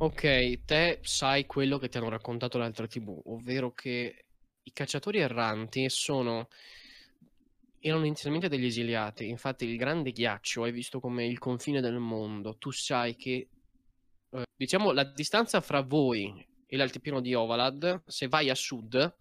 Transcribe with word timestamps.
Ok, 0.00 0.64
te 0.64 1.00
sai 1.02 1.44
quello 1.44 1.76
che 1.78 1.88
ti 1.88 1.96
hanno 1.98 2.08
raccontato 2.08 2.56
le 2.56 2.64
altre 2.64 2.86
tribù, 2.86 3.20
ovvero 3.26 3.72
che 3.72 4.26
i 4.62 4.72
cacciatori 4.72 5.18
erranti 5.18 5.88
sono 5.90 6.46
erano 7.80 8.04
inizialmente 8.04 8.48
degli 8.48 8.66
esiliati. 8.66 9.28
Infatti, 9.28 9.64
il 9.64 9.76
grande 9.76 10.12
ghiaccio 10.12 10.64
è 10.66 10.72
visto 10.72 11.00
come 11.00 11.26
il 11.26 11.38
confine 11.38 11.80
del 11.80 11.98
mondo. 11.98 12.56
Tu 12.58 12.70
sai 12.70 13.16
che, 13.16 13.48
eh, 14.30 14.44
diciamo, 14.56 14.92
la 14.92 15.02
distanza 15.02 15.60
fra 15.60 15.80
voi 15.82 16.46
e 16.66 16.76
l'altipiano 16.76 17.20
di 17.20 17.34
Ovalad, 17.34 18.02
se 18.06 18.28
vai 18.28 18.50
a 18.50 18.54
sud, 18.54 19.16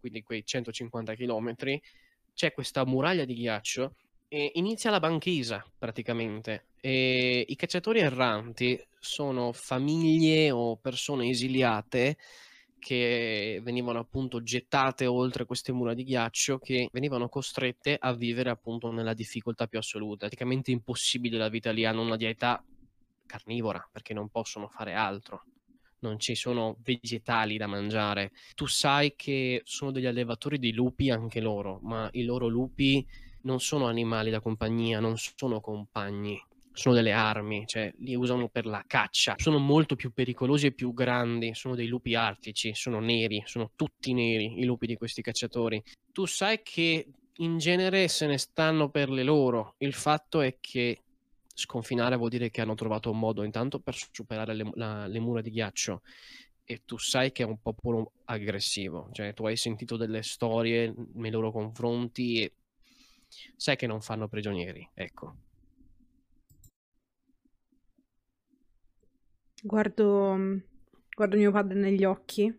quindi 0.00 0.22
quei 0.22 0.44
150 0.44 1.14
km, 1.14 1.54
c'è 2.34 2.52
questa 2.52 2.84
muraglia 2.84 3.24
di 3.24 3.34
ghiaccio 3.34 3.94
e 4.26 4.50
inizia 4.54 4.90
la 4.90 4.98
banchisa 4.98 5.64
praticamente. 5.78 6.66
E 6.80 7.44
I 7.46 7.54
cacciatori 7.54 8.00
erranti 8.00 8.80
sono 9.00 9.52
famiglie 9.52 10.50
o 10.50 10.76
persone 10.76 11.28
esiliate 11.28 12.18
che 12.78 13.60
venivano 13.62 13.98
appunto 13.98 14.42
gettate 14.42 15.06
oltre 15.06 15.44
queste 15.44 15.72
mura 15.72 15.94
di 15.94 16.02
ghiaccio 16.02 16.58
che 16.58 16.88
venivano 16.92 17.28
costrette 17.28 17.96
a 17.98 18.12
vivere 18.12 18.50
appunto 18.50 18.90
nella 18.90 19.14
difficoltà 19.14 19.66
più 19.66 19.78
assoluta. 19.78 20.26
Praticamente 20.26 20.70
impossibile 20.70 21.38
la 21.38 21.48
vita 21.48 21.70
lì, 21.70 21.84
hanno 21.84 22.02
una 22.02 22.16
dieta 22.16 22.62
carnivora 23.26 23.86
perché 23.92 24.14
non 24.14 24.28
possono 24.28 24.68
fare 24.68 24.94
altro. 24.94 25.44
Non 26.00 26.18
ci 26.18 26.34
sono 26.34 26.78
vegetali 26.82 27.58
da 27.58 27.66
mangiare. 27.66 28.32
Tu 28.54 28.66
sai 28.66 29.14
che 29.14 29.60
sono 29.64 29.90
degli 29.90 30.06
allevatori 30.06 30.58
di 30.58 30.72
lupi 30.72 31.10
anche 31.10 31.40
loro, 31.40 31.78
ma 31.82 32.08
i 32.12 32.24
loro 32.24 32.48
lupi 32.48 33.06
non 33.42 33.60
sono 33.60 33.86
animali 33.86 34.30
da 34.30 34.40
compagnia, 34.40 35.00
non 35.00 35.16
sono 35.16 35.60
compagni 35.60 36.42
sono 36.72 36.94
delle 36.94 37.12
armi, 37.12 37.64
cioè 37.66 37.92
li 37.98 38.14
usano 38.14 38.48
per 38.48 38.66
la 38.66 38.84
caccia, 38.86 39.34
sono 39.36 39.58
molto 39.58 39.96
più 39.96 40.12
pericolosi 40.12 40.66
e 40.66 40.72
più 40.72 40.92
grandi, 40.92 41.54
sono 41.54 41.74
dei 41.74 41.86
lupi 41.86 42.14
artici, 42.14 42.74
sono 42.74 43.00
neri, 43.00 43.42
sono 43.44 43.72
tutti 43.74 44.12
neri 44.12 44.60
i 44.60 44.64
lupi 44.64 44.86
di 44.86 44.96
questi 44.96 45.22
cacciatori. 45.22 45.82
Tu 46.12 46.26
sai 46.26 46.60
che 46.62 47.06
in 47.36 47.58
genere 47.58 48.08
se 48.08 48.26
ne 48.26 48.38
stanno 48.38 48.90
per 48.90 49.10
le 49.10 49.22
loro, 49.22 49.74
il 49.78 49.92
fatto 49.92 50.40
è 50.40 50.58
che 50.60 51.02
sconfinare 51.52 52.16
vuol 52.16 52.30
dire 52.30 52.50
che 52.50 52.60
hanno 52.60 52.74
trovato 52.74 53.10
un 53.10 53.18
modo 53.18 53.42
intanto 53.42 53.80
per 53.80 53.94
superare 53.94 54.54
le, 54.54 54.70
la, 54.74 55.06
le 55.06 55.20
mura 55.20 55.40
di 55.40 55.50
ghiaccio 55.50 56.02
e 56.64 56.82
tu 56.86 56.96
sai 56.98 57.32
che 57.32 57.42
è 57.42 57.46
un 57.46 57.60
popolo 57.60 58.12
aggressivo, 58.26 59.08
cioè 59.12 59.34
tu 59.34 59.44
hai 59.44 59.56
sentito 59.56 59.96
delle 59.96 60.22
storie 60.22 60.94
nei 61.14 61.30
loro 61.30 61.50
confronti 61.50 62.42
e 62.42 62.52
sai 63.56 63.76
che 63.76 63.88
non 63.88 64.00
fanno 64.00 64.28
prigionieri, 64.28 64.88
ecco. 64.94 65.49
Guardo, 69.62 70.62
guardo 71.14 71.36
mio 71.36 71.50
padre 71.50 71.78
negli 71.78 72.02
occhi 72.04 72.50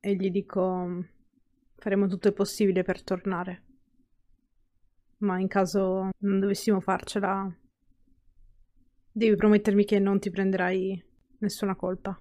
e 0.00 0.14
gli 0.14 0.30
dico 0.30 1.04
faremo 1.76 2.06
tutto 2.06 2.28
il 2.28 2.32
possibile 2.32 2.82
per 2.82 3.02
tornare. 3.02 3.64
Ma 5.18 5.38
in 5.38 5.46
caso 5.46 6.08
non 6.20 6.40
dovessimo 6.40 6.80
farcela, 6.80 7.54
devi 9.12 9.36
promettermi 9.36 9.84
che 9.84 9.98
non 9.98 10.18
ti 10.20 10.30
prenderai 10.30 11.04
nessuna 11.40 11.76
colpa. 11.76 12.18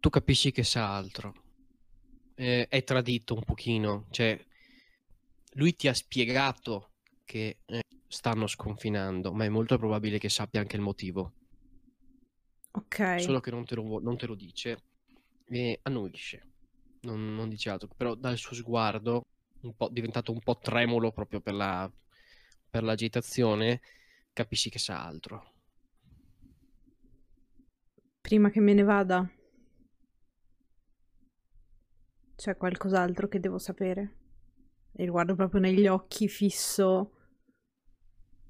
Tu 0.00 0.08
capisci 0.08 0.50
che 0.50 0.62
sa 0.62 0.96
altro. 0.96 1.34
Eh, 2.34 2.68
è 2.68 2.82
tradito 2.84 3.34
un 3.34 3.42
pochino, 3.44 4.06
cioè 4.08 4.42
lui 5.54 5.76
ti 5.76 5.88
ha 5.88 5.94
spiegato 5.94 6.89
che 7.30 7.58
eh, 7.64 7.84
stanno 8.08 8.48
sconfinando, 8.48 9.32
ma 9.32 9.44
è 9.44 9.48
molto 9.48 9.78
probabile 9.78 10.18
che 10.18 10.28
sappia 10.28 10.58
anche 10.58 10.74
il 10.74 10.82
motivo. 10.82 11.34
Ok. 12.72 13.20
Solo 13.20 13.38
che 13.38 13.52
non 13.52 13.64
te 13.64 13.76
lo, 13.76 14.00
non 14.00 14.16
te 14.16 14.26
lo 14.26 14.34
dice 14.34 14.82
e 15.44 15.78
annuisce, 15.82 16.42
non, 17.02 17.36
non, 17.36 17.48
dice 17.48 17.70
altro, 17.70 17.88
però 17.96 18.16
dal 18.16 18.36
suo 18.36 18.56
sguardo, 18.56 19.26
un 19.60 19.76
po', 19.76 19.88
diventato 19.90 20.32
un 20.32 20.40
po' 20.40 20.58
tremulo 20.58 21.12
proprio 21.12 21.40
per, 21.40 21.54
la, 21.54 21.88
per 22.68 22.82
l'agitazione, 22.82 23.80
capisci 24.32 24.68
che 24.68 24.80
sa 24.80 25.04
altro. 25.04 25.52
Prima 28.20 28.50
che 28.50 28.58
me 28.58 28.74
ne 28.74 28.82
vada, 28.82 29.30
c'è 32.34 32.56
qualcos'altro 32.56 33.28
che 33.28 33.38
devo 33.38 33.58
sapere? 33.58 34.16
E 34.92 35.06
guardo 35.06 35.36
proprio 35.36 35.60
negli 35.60 35.86
occhi 35.86 36.26
fisso 36.26 37.14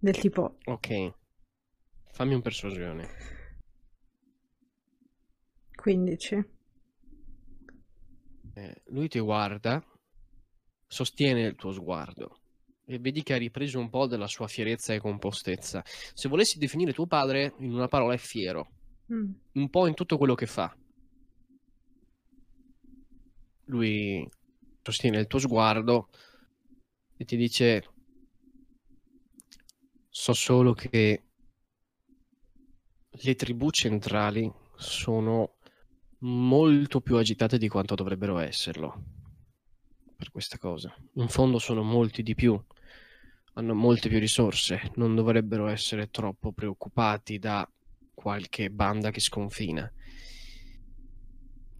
del 0.00 0.16
tipo... 0.16 0.56
Ok. 0.64 1.12
Fammi 2.12 2.34
un 2.34 2.40
persuasione. 2.40 3.08
15. 5.74 6.44
Eh, 8.54 8.82
lui 8.86 9.08
ti 9.08 9.18
guarda, 9.20 9.82
sostiene 10.86 11.42
il 11.42 11.54
tuo 11.54 11.72
sguardo 11.72 12.40
e 12.84 12.98
vedi 12.98 13.22
che 13.22 13.34
ha 13.34 13.38
ripreso 13.38 13.78
un 13.78 13.88
po' 13.88 14.06
della 14.06 14.26
sua 14.26 14.48
fierezza 14.48 14.92
e 14.92 15.00
compostezza. 15.00 15.82
Se 15.84 16.28
volessi 16.28 16.58
definire 16.58 16.92
tuo 16.92 17.06
padre 17.06 17.54
in 17.58 17.72
una 17.72 17.86
parola 17.86 18.14
è 18.14 18.18
fiero, 18.18 18.68
mm. 19.12 19.30
un 19.52 19.70
po' 19.70 19.86
in 19.86 19.94
tutto 19.94 20.18
quello 20.18 20.34
che 20.34 20.46
fa. 20.46 20.74
Lui 23.66 24.28
sostiene 24.82 25.20
il 25.20 25.28
tuo 25.28 25.38
sguardo 25.38 26.08
e 27.16 27.24
ti 27.24 27.36
dice 27.36 27.84
So 30.12 30.32
solo 30.32 30.72
che 30.72 31.22
le 33.10 33.34
tribù 33.36 33.70
centrali 33.70 34.52
sono 34.76 35.58
molto 36.18 37.00
più 37.00 37.16
agitate 37.16 37.58
di 37.58 37.68
quanto 37.68 37.94
dovrebbero 37.94 38.38
esserlo 38.38 39.04
per 40.16 40.32
questa 40.32 40.58
cosa. 40.58 40.92
In 41.14 41.28
fondo 41.28 41.60
sono 41.60 41.84
molti 41.84 42.24
di 42.24 42.34
più, 42.34 42.60
hanno 43.54 43.74
molte 43.74 44.08
più 44.08 44.18
risorse, 44.18 44.90
non 44.96 45.14
dovrebbero 45.14 45.68
essere 45.68 46.10
troppo 46.10 46.50
preoccupati 46.50 47.38
da 47.38 47.70
qualche 48.12 48.68
banda 48.68 49.12
che 49.12 49.20
sconfina. 49.20 49.90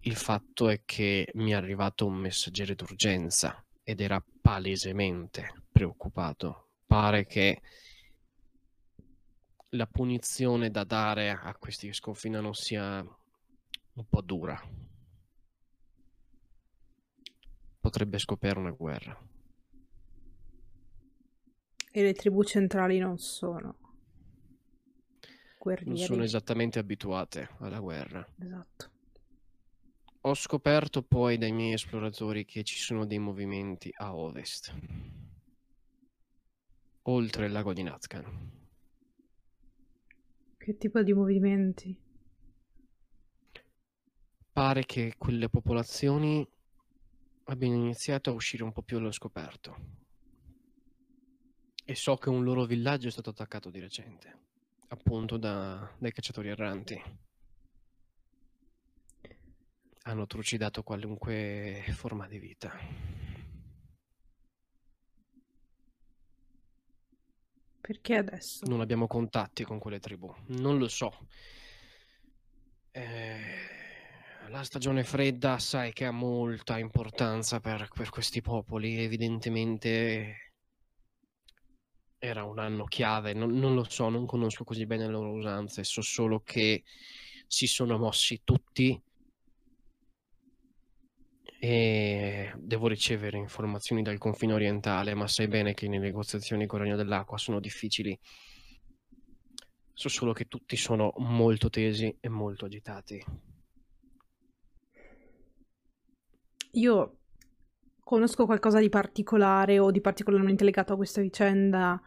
Il 0.03 0.15
fatto 0.15 0.69
è 0.69 0.83
che 0.85 1.29
mi 1.33 1.51
è 1.51 1.55
arrivato 1.55 2.05
un 2.05 2.15
messaggero 2.15 2.73
d'urgenza 2.75 3.61
ed 3.83 3.99
era 3.99 4.23
palesemente 4.41 5.65
preoccupato. 5.69 6.69
Pare 6.87 7.25
che 7.25 7.61
la 9.73 9.87
punizione 9.87 10.69
da 10.69 10.83
dare 10.83 11.29
a 11.29 11.55
questi 11.55 11.87
che 11.87 11.93
sconfinano 11.93 12.53
sia 12.53 12.99
un 12.99 14.05
po' 14.07 14.21
dura. 14.21 14.59
Potrebbe 17.79 18.17
scoprire 18.17 18.59
una 18.59 18.71
guerra. 18.71 19.17
E 21.93 22.03
le 22.03 22.13
tribù 22.13 22.43
centrali 22.43 22.99
non 22.99 23.17
sono 23.17 23.77
guerrieri. 25.57 25.97
Non 25.97 26.05
sono 26.05 26.23
esattamente 26.23 26.79
abituate 26.79 27.49
alla 27.59 27.79
guerra. 27.79 28.25
Esatto. 28.39 28.89
Ho 30.21 30.35
scoperto 30.35 31.01
poi 31.01 31.37
dai 31.37 31.51
miei 31.51 31.73
esploratori 31.73 32.45
che 32.45 32.63
ci 32.63 32.77
sono 32.77 33.05
dei 33.05 33.19
movimenti 33.19 33.91
a 33.97 34.15
ovest, 34.15 34.73
oltre 37.03 37.45
il 37.47 37.51
lago 37.51 37.73
di 37.73 37.81
Nazcan. 37.81 38.59
Che 40.63 40.77
tipo 40.77 41.01
di 41.01 41.11
movimenti? 41.11 41.99
Pare 44.53 44.85
che 44.85 45.15
quelle 45.17 45.49
popolazioni 45.49 46.47
abbiano 47.45 47.73
iniziato 47.73 48.29
a 48.29 48.33
uscire 48.33 48.63
un 48.63 48.71
po' 48.71 48.83
più 48.83 48.97
allo 48.97 49.11
scoperto. 49.11 49.75
E 51.83 51.95
so 51.95 52.15
che 52.17 52.29
un 52.29 52.43
loro 52.43 52.65
villaggio 52.65 53.07
è 53.07 53.11
stato 53.11 53.31
attaccato 53.31 53.71
di 53.71 53.79
recente, 53.79 54.37
appunto 54.89 55.37
da, 55.37 55.95
dai 55.97 56.11
cacciatori 56.11 56.49
erranti. 56.49 57.01
Hanno 60.03 60.27
trucidato 60.27 60.83
qualunque 60.83 61.85
forma 61.89 62.27
di 62.27 62.37
vita. 62.37 62.71
Perché 67.81 68.15
adesso? 68.15 68.65
Non 68.67 68.79
abbiamo 68.79 69.07
contatti 69.07 69.63
con 69.63 69.79
quelle 69.79 69.99
tribù. 69.99 70.31
Non 70.47 70.77
lo 70.77 70.87
so. 70.87 71.27
Eh, 72.91 73.39
la 74.49 74.63
stagione 74.63 75.03
fredda 75.03 75.57
sai 75.57 75.91
che 75.91 76.05
ha 76.05 76.11
molta 76.11 76.77
importanza 76.77 77.59
per, 77.59 77.89
per 77.93 78.09
questi 78.09 78.41
popoli. 78.41 79.01
Evidentemente 79.01 80.53
era 82.19 82.43
un 82.43 82.59
anno 82.59 82.83
chiave. 82.85 83.33
Non, 83.33 83.57
non, 83.57 83.73
lo 83.73 83.83
so, 83.83 84.09
non 84.09 84.27
conosco 84.27 84.63
così 84.63 84.85
bene 84.85 85.07
le 85.07 85.11
loro 85.11 85.31
usanze. 85.31 85.83
So 85.83 86.01
solo 86.01 86.41
che 86.41 86.83
si 87.47 87.65
sono 87.65 87.97
mossi 87.97 88.41
tutti 88.43 89.01
e 91.63 92.51
devo 92.57 92.87
ricevere 92.87 93.37
informazioni 93.37 94.01
dal 94.01 94.17
confine 94.17 94.53
orientale, 94.53 95.13
ma 95.13 95.27
sai 95.27 95.47
bene 95.47 95.75
che 95.75 95.87
le 95.87 95.99
negoziazioni 95.99 96.65
con 96.65 96.79
il 96.79 96.85
Regno 96.85 96.97
dell'Acqua 96.97 97.37
sono 97.37 97.59
difficili. 97.59 98.19
So 99.93 100.09
solo 100.09 100.33
che 100.33 100.45
tutti 100.45 100.75
sono 100.75 101.13
molto 101.17 101.69
tesi 101.69 102.17
e 102.19 102.29
molto 102.29 102.65
agitati. 102.65 103.23
Io 106.71 107.17
conosco 107.99 108.47
qualcosa 108.47 108.79
di 108.79 108.89
particolare 108.89 109.77
o 109.77 109.91
di 109.91 110.01
particolarmente 110.01 110.63
legato 110.63 110.93
a 110.93 110.95
questa 110.95 111.21
vicenda 111.21 112.01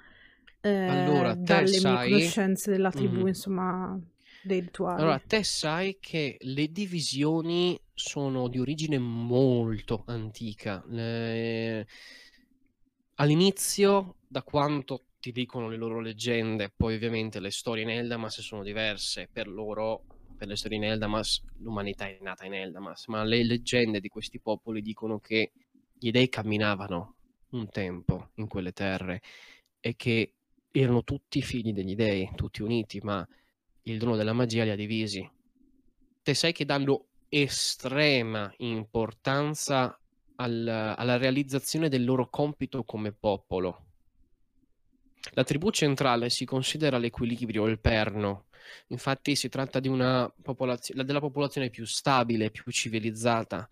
eh, 0.63 0.89
allora, 0.89 1.33
dalle 1.35 1.69
sai... 1.69 2.09
mie 2.09 2.09
conoscenze 2.09 2.73
della 2.73 2.91
tribù, 2.91 3.19
mm-hmm. 3.19 3.27
insomma, 3.29 4.01
dei 4.43 4.59
rituali. 4.59 5.01
Allora, 5.01 5.23
te 5.25 5.45
sai 5.45 5.99
che 6.01 6.39
le 6.41 6.73
divisioni 6.73 7.79
sono 7.95 8.49
di 8.49 8.59
origine 8.59 8.99
molto 8.99 10.03
antica. 10.07 10.85
Le... 10.89 11.87
All'inizio, 13.15 14.17
da 14.27 14.43
quanto 14.43 15.07
ti 15.21 15.31
dicono 15.33 15.69
le 15.69 15.77
loro 15.77 16.01
leggende, 16.01 16.73
poi 16.77 16.97
ovviamente 16.97 17.41
le 17.41 17.51
storie 17.51 17.85
in 17.85 17.91
Eldamas 17.91 18.41
sono 18.41 18.63
diverse 18.63 19.29
per 19.33 19.49
loro, 19.49 20.05
per 20.37 20.49
le 20.49 20.57
storie 20.57 20.77
in 20.77 20.85
Eldamas, 20.85 21.43
l'umanità 21.59 22.07
è 22.07 22.19
nata 22.21 22.45
in 22.45 22.55
Eldamas, 22.55 23.07
ma 23.07 23.23
le 23.23 23.45
leggende 23.45 24.01
di 24.01 24.09
questi 24.09 24.41
popoli 24.41 24.83
dicono 24.83 25.21
che 25.21 25.53
gli 25.97 26.11
dei 26.11 26.29
camminavano 26.29 27.15
un 27.51 27.69
tempo 27.71 28.31
in 28.35 28.49
quelle 28.49 28.73
terre 28.73 29.23
e 29.79 29.95
che 29.95 30.35
erano 30.73 31.05
tutti 31.05 31.41
figli 31.41 31.73
degli 31.73 31.95
dei, 31.95 32.29
tutti 32.35 32.63
uniti, 32.63 32.99
ma 33.01 33.27
il 33.83 33.99
dono 33.99 34.17
della 34.17 34.33
magia 34.33 34.65
li 34.65 34.71
ha 34.71 34.77
divisi. 34.77 35.27
Te 36.23 36.35
sai 36.35 36.53
che 36.53 36.65
danno 36.65 37.07
estrema 37.29 38.53
importanza 38.59 39.99
al, 40.37 40.67
alla 40.67 41.17
realizzazione 41.17 41.89
del 41.89 42.05
loro 42.05 42.29
compito 42.29 42.85
come 42.85 43.13
popolo. 43.13 43.87
La 45.33 45.45
tribù 45.45 45.71
centrale 45.71 46.29
si 46.29 46.45
considera 46.45 46.99
l'equilibrio, 46.99 47.67
il 47.67 47.81
perno. 47.81 48.47
Infatti 48.89 49.37
si 49.37 49.49
tratta 49.49 49.81
popolazio- 50.43 51.03
della 51.03 51.21
popolazione 51.21 51.71
più 51.71 51.87
stabile, 51.87 52.51
più 52.51 52.71
civilizzata. 52.71 53.69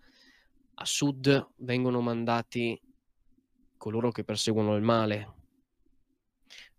A 0.75 0.85
sud 0.85 1.51
vengono 1.57 2.01
mandati 2.01 2.79
coloro 3.77 4.11
che 4.11 4.23
perseguono 4.23 4.75
il 4.75 4.81
male. 4.81 5.33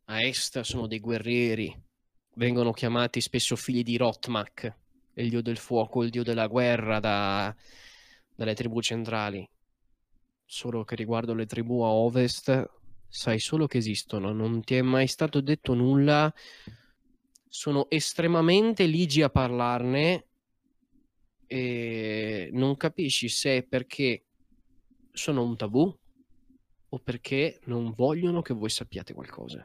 A 0.06 0.22
est 0.22 0.60
sono 0.60 0.86
dei 0.86 1.00
guerrieri. 1.00 1.82
Vengono 2.36 2.72
chiamati 2.72 3.20
spesso 3.20 3.54
figli 3.54 3.84
di 3.84 3.96
Rotmak, 3.96 4.76
il 5.14 5.28
dio 5.28 5.42
del 5.42 5.56
fuoco, 5.56 6.02
il 6.02 6.10
dio 6.10 6.22
della 6.22 6.46
guerra 6.46 7.00
da, 7.00 7.54
dalle 8.34 8.54
tribù 8.54 8.80
centrali. 8.80 9.48
Solo 10.44 10.84
che 10.84 10.94
riguardo 10.94 11.34
le 11.34 11.46
tribù 11.46 11.80
a 11.82 11.88
ovest 11.88 12.70
sai 13.08 13.38
solo 13.38 13.66
che 13.66 13.78
esistono, 13.78 14.32
non 14.32 14.62
ti 14.64 14.74
è 14.74 14.82
mai 14.82 15.06
stato 15.06 15.40
detto 15.40 15.72
nulla, 15.74 16.32
sono 17.48 17.88
estremamente 17.88 18.86
ligi 18.86 19.22
a 19.22 19.30
parlarne 19.30 20.26
e 21.46 22.50
non 22.52 22.76
capisci 22.76 23.28
se 23.28 23.58
è 23.58 23.62
perché 23.62 24.24
sono 25.12 25.44
un 25.44 25.56
tabù 25.56 25.96
o 26.88 26.98
perché 26.98 27.60
non 27.66 27.92
vogliono 27.92 28.42
che 28.42 28.52
voi 28.52 28.70
sappiate 28.70 29.14
qualcosa. 29.14 29.64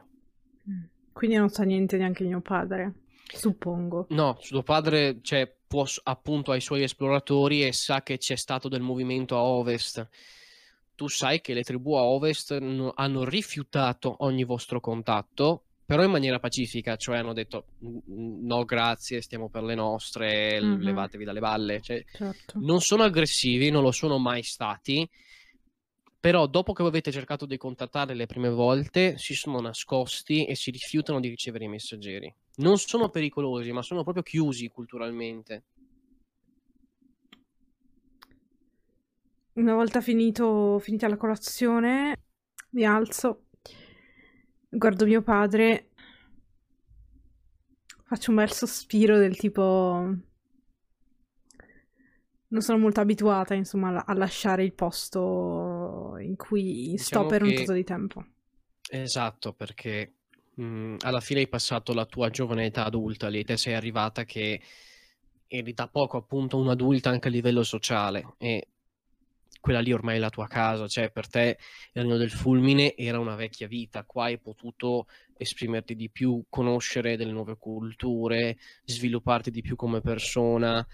Mm. 0.70 0.84
Quindi 1.12 1.36
non 1.36 1.48
sa 1.48 1.64
niente 1.64 1.96
neanche 1.96 2.22
mio 2.22 2.40
padre, 2.40 2.94
suppongo. 3.26 4.06
No, 4.10 4.36
suo 4.40 4.62
padre 4.62 5.18
cioè, 5.22 5.52
può, 5.66 5.84
appunto 6.04 6.52
ha 6.52 6.56
i 6.56 6.60
suoi 6.60 6.82
esploratori 6.82 7.64
e 7.64 7.72
sa 7.72 8.02
che 8.02 8.18
c'è 8.18 8.36
stato 8.36 8.68
del 8.68 8.80
movimento 8.80 9.36
a 9.36 9.42
ovest 9.42 10.08
tu 11.00 11.08
sai 11.08 11.40
che 11.40 11.54
le 11.54 11.62
tribù 11.62 11.94
a 11.94 12.02
ovest 12.02 12.58
n- 12.58 12.92
hanno 12.94 13.24
rifiutato 13.24 14.16
ogni 14.18 14.44
vostro 14.44 14.80
contatto, 14.80 15.62
però 15.86 16.04
in 16.04 16.10
maniera 16.10 16.38
pacifica, 16.38 16.96
cioè 16.96 17.16
hanno 17.16 17.32
detto 17.32 17.68
no 17.78 18.64
grazie, 18.66 19.22
stiamo 19.22 19.48
per 19.48 19.62
le 19.62 19.74
nostre, 19.74 20.60
mm-hmm. 20.60 20.82
levatevi 20.82 21.24
dalle 21.24 21.40
balle. 21.40 21.80
Cioè, 21.80 22.04
certo. 22.12 22.58
Non 22.60 22.82
sono 22.82 23.04
aggressivi, 23.04 23.70
non 23.70 23.82
lo 23.82 23.92
sono 23.92 24.18
mai 24.18 24.42
stati, 24.42 25.08
però 26.20 26.46
dopo 26.46 26.74
che 26.74 26.82
avete 26.82 27.10
cercato 27.10 27.46
di 27.46 27.56
contattarle 27.56 28.12
le 28.12 28.26
prime 28.26 28.50
volte, 28.50 29.16
si 29.16 29.34
sono 29.34 29.58
nascosti 29.58 30.44
e 30.44 30.54
si 30.54 30.70
rifiutano 30.70 31.18
di 31.18 31.30
ricevere 31.30 31.64
i 31.64 31.68
messaggeri. 31.68 32.34
Non 32.60 32.78
sono 32.78 33.08
pericolosi, 33.08 33.72
ma 33.72 33.82
sono 33.82 34.02
proprio 34.02 34.22
chiusi 34.22 34.68
culturalmente. 34.68 35.64
Una 39.54 39.74
volta 39.74 40.00
finito, 40.00 40.78
finita 40.78 41.08
la 41.08 41.16
colazione, 41.16 42.16
mi 42.70 42.84
alzo, 42.84 43.46
guardo 44.68 45.06
mio 45.06 45.22
padre, 45.22 45.90
faccio 48.04 48.30
un 48.30 48.36
bel 48.36 48.52
sospiro 48.52 49.18
del 49.18 49.36
tipo... 49.36 50.14
Non 52.48 52.62
sono 52.62 52.78
molto 52.78 53.00
abituata, 53.00 53.54
insomma, 53.54 54.04
a 54.04 54.12
lasciare 54.14 54.64
il 54.64 54.74
posto 54.74 56.16
in 56.18 56.36
cui 56.36 56.90
diciamo 56.90 57.22
sto 57.22 57.26
per 57.26 57.42
un 57.42 57.54
tot 57.54 57.72
di 57.72 57.84
tempo. 57.84 58.26
Esatto, 58.90 59.52
perché 59.52 60.19
mh, 60.60 60.64
mhmm, 60.64 60.96
alla 61.00 61.20
fine 61.20 61.40
hai 61.40 61.48
passato 61.48 61.92
la 61.94 62.06
tua 62.06 62.30
giovane 62.30 62.66
età 62.66 62.84
adulta 62.84 63.28
lì, 63.28 63.44
te 63.44 63.56
sei 63.56 63.74
arrivata 63.74 64.24
che 64.24 64.60
eri 65.46 65.72
da 65.74 65.88
poco 65.88 66.16
appunto 66.16 66.58
un'adulta 66.58 67.10
anche 67.10 67.28
a 67.28 67.30
livello 67.30 67.64
sociale 67.64 68.34
e 68.38 68.68
quella 69.60 69.80
lì 69.80 69.92
ormai 69.92 70.16
è 70.16 70.18
la 70.18 70.30
tua 70.30 70.46
casa, 70.46 70.86
cioè 70.88 71.10
per 71.10 71.28
te 71.28 71.58
il 71.92 72.02
regno 72.02 72.16
del 72.16 72.30
fulmine 72.30 72.96
era 72.96 73.18
una 73.18 73.34
vecchia 73.34 73.66
vita, 73.66 74.04
qua 74.04 74.24
hai 74.24 74.38
potuto 74.38 75.06
esprimerti 75.36 75.94
di 75.96 76.08
più, 76.08 76.44
conoscere 76.48 77.16
delle 77.16 77.32
nuove 77.32 77.56
culture, 77.58 78.56
svilupparti 78.84 79.50
di 79.50 79.60
più 79.60 79.76
come 79.76 80.00
persona. 80.00 80.86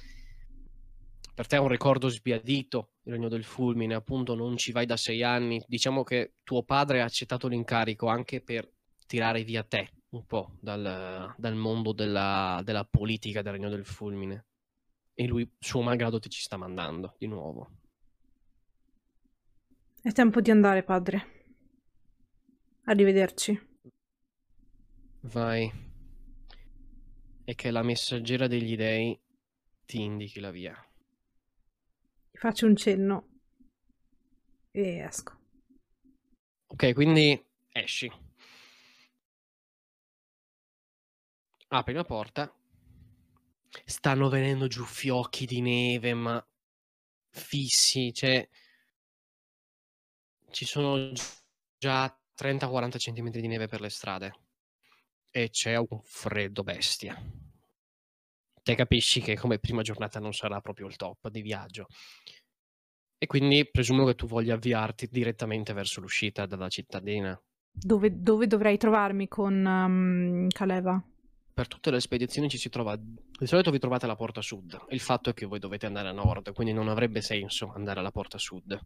Per 1.35 1.47
te 1.47 1.57
è 1.57 1.61
un 1.61 1.69
ricordo 1.69 2.09
sbiadito 2.09 2.93
il 3.05 3.13
regno 3.13 3.29
del 3.29 3.45
fulmine, 3.45 3.95
appunto 3.95 4.35
non 4.35 4.57
ci 4.57 4.73
vai 4.73 4.87
da 4.87 4.97
sei 4.97 5.23
anni, 5.23 5.63
diciamo 5.69 6.03
che 6.03 6.33
tuo 6.43 6.65
padre 6.65 7.03
ha 7.03 7.05
accettato 7.05 7.47
l'incarico 7.47 8.09
anche 8.09 8.41
per 8.41 8.69
tirare 9.07 9.45
via 9.45 9.63
te 9.63 9.91
un 10.11 10.25
po' 10.27 10.57
dal, 10.61 11.35
dal 11.37 11.55
mondo 11.55 11.93
della, 11.93 12.61
della 12.65 12.85
politica 12.85 13.43
del 13.43 13.53
regno 13.53 13.69
del 13.69 13.85
fulmine. 13.85 14.47
E 15.15 15.27
lui, 15.27 15.51
suo 15.59 15.83
malgrado, 15.83 16.19
ti 16.19 16.29
ci 16.29 16.43
sta 16.43 16.57
mandando 16.57 17.15
di 17.19 17.27
nuovo. 17.27 17.71
È 20.03 20.13
tempo 20.13 20.41
di 20.41 20.51
andare, 20.51 20.83
padre. 20.83 21.35
Arrivederci. 22.85 23.59
Vai. 25.23 25.73
E 27.45 27.55
che 27.55 27.71
la 27.71 27.83
messaggera 27.83 28.47
degli 28.47 28.77
dei 28.77 29.19
ti 29.85 30.03
indichi 30.03 30.41
la 30.41 30.51
via. 30.51 30.77
Faccio 32.33 32.67
un 32.67 32.77
cenno 32.77 33.29
e 34.71 34.99
esco. 34.99 35.33
Ok, 36.67 36.93
quindi 36.93 37.43
esci. 37.73 38.11
Apri 41.69 41.95
la 41.95 42.05
porta. 42.05 42.53
Stanno 43.85 44.29
venendo 44.29 44.69
giù 44.69 44.85
fiocchi 44.85 45.47
di 45.47 45.61
neve, 45.61 46.15
ma 46.15 46.47
fissi, 47.29 48.13
cioè 48.13 48.49
ci 50.51 50.65
sono 50.65 51.13
già 51.77 52.19
30-40 52.39 52.97
cm 52.97 53.31
di 53.31 53.47
neve 53.47 53.67
per 53.67 53.81
le 53.81 53.91
strade 53.91 54.35
e 55.31 55.51
c'è 55.51 55.77
un 55.77 56.01
freddo 56.03 56.63
bestia. 56.63 57.15
Te 58.63 58.75
capisci 58.75 59.21
che 59.21 59.37
come 59.37 59.59
prima 59.59 59.83
giornata 59.83 60.19
non 60.19 60.33
sarà 60.33 60.61
proprio 60.61 60.87
il 60.87 60.97
top 60.97 61.29
di 61.29 61.43
viaggio. 61.43 61.87
E 63.19 63.27
quindi 63.27 63.69
presumo 63.71 64.05
che 64.07 64.15
tu 64.15 64.27
voglia 64.27 64.55
avviarti 64.55 65.09
direttamente 65.11 65.73
verso 65.73 66.01
l'uscita 66.01 66.47
dalla 66.47 66.69
cittadina. 66.69 67.39
Dove, 67.71 68.23
dove 68.23 68.47
dovrei 68.47 68.79
trovarmi 68.79 69.29
con 69.29 69.65
um, 69.65 70.49
Caleva? 70.49 71.03
Per 71.57 71.69
tutte 71.69 71.91
le 71.91 72.01
spedizioni 72.01 72.51
ci 72.51 72.59
si 72.59 72.69
trova. 72.69 72.95
Di 72.97 73.47
solito 73.47 73.71
vi 73.71 73.79
trovate 73.79 74.05
alla 74.05 74.15
porta 74.15 74.43
sud. 74.43 74.79
Il 74.91 75.01
fatto 75.01 75.31
è 75.31 75.33
che 75.33 75.47
voi 75.47 75.59
dovete 75.59 75.87
andare 75.87 76.09
a 76.09 76.13
nord, 76.13 76.53
quindi 76.53 76.75
non 76.75 76.89
avrebbe 76.89 77.23
senso 77.23 77.73
andare 77.75 78.01
alla 78.01 78.11
porta 78.11 78.37
sud. 78.37 78.79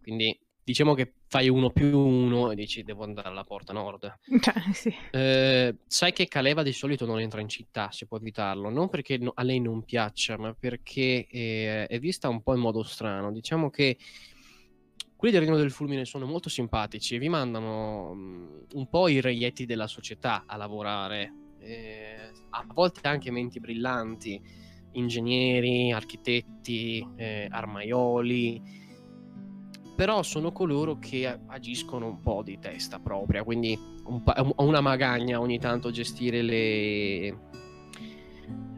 Quindi 0.00 0.38
diciamo 0.62 0.94
che 0.94 1.14
fai 1.26 1.48
uno 1.48 1.70
più 1.70 1.98
uno 1.98 2.52
e 2.52 2.54
dici 2.54 2.84
devo 2.84 3.02
andare 3.02 3.26
alla 3.26 3.42
porta 3.42 3.72
nord. 3.72 4.16
Cioè, 4.40 4.54
sì. 4.72 4.94
eh, 5.10 5.74
sai 5.88 6.12
che 6.12 6.28
Caleva 6.28 6.62
di 6.62 6.72
solito 6.72 7.04
non 7.04 7.18
entra 7.18 7.40
in 7.40 7.48
città, 7.48 7.90
si 7.90 8.06
può 8.06 8.18
evitarlo, 8.18 8.70
non 8.70 8.88
perché 8.88 9.18
no, 9.18 9.32
a 9.34 9.42
lei 9.42 9.58
non 9.58 9.82
piaccia, 9.82 10.38
ma 10.38 10.54
perché 10.54 11.26
eh, 11.28 11.88
è 11.88 11.98
vista 11.98 12.28
un 12.28 12.44
po' 12.44 12.54
in 12.54 12.60
modo 12.60 12.84
strano. 12.84 13.32
Diciamo 13.32 13.70
che 13.70 13.98
quelli 15.16 15.34
del 15.34 15.42
Regno 15.42 15.56
del 15.56 15.72
Fulmine 15.72 16.04
sono 16.04 16.26
molto 16.26 16.48
simpatici 16.48 17.16
e 17.16 17.18
vi 17.18 17.28
mandano 17.28 18.10
um, 18.10 18.66
un 18.74 18.88
po' 18.88 19.08
i 19.08 19.20
reietti 19.20 19.66
della 19.66 19.88
società 19.88 20.44
a 20.46 20.56
lavorare, 20.56 21.47
eh, 21.60 22.32
a 22.50 22.64
volte 22.72 23.06
anche 23.08 23.30
menti 23.30 23.60
brillanti 23.60 24.40
ingegneri, 24.92 25.92
architetti, 25.92 27.06
eh, 27.16 27.46
armaioli, 27.50 28.62
però 29.94 30.22
sono 30.22 30.52
coloro 30.52 30.98
che 30.98 31.40
agiscono 31.46 32.06
un 32.06 32.20
po' 32.20 32.42
di 32.42 32.58
testa 32.58 32.98
propria, 32.98 33.42
quindi 33.42 33.78
un 34.04 34.22
ho 34.24 34.64
una 34.64 34.80
magagna 34.80 35.40
ogni 35.40 35.58
tanto 35.58 35.90
gestire 35.90 36.42
le... 36.42 37.46